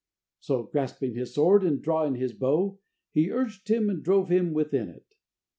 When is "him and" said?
3.67-4.01